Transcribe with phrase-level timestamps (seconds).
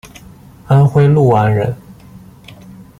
[0.65, 1.77] 安徽六安人。